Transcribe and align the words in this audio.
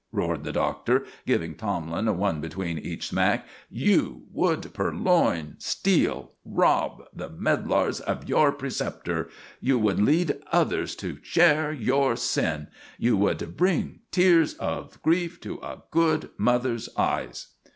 roared 0.11 0.43
the 0.43 0.51
Doctor, 0.51 1.05
giving 1.27 1.53
Tomlin 1.53 2.17
one 2.17 2.41
between 2.41 2.79
each 2.79 3.09
smack. 3.09 3.45
"You 3.69 4.23
would 4.31 4.73
purloin 4.73 5.53
steal 5.59 6.31
rob 6.43 7.03
the 7.15 7.29
medlars 7.29 7.99
of 7.99 8.27
your 8.27 8.51
preceptor. 8.51 9.29
You 9.59 9.77
would 9.77 9.99
lead 10.01 10.41
others 10.51 10.95
to 10.95 11.19
share 11.21 11.71
your 11.71 12.15
sin. 12.15 12.69
You 12.97 13.15
would 13.17 13.55
bring 13.55 13.99
tears 14.09 14.55
of 14.55 14.99
grief 15.03 15.39
to 15.41 15.59
a 15.61 15.83
good 15.91 16.31
mother's 16.35 16.89
eyes!" 16.97 17.49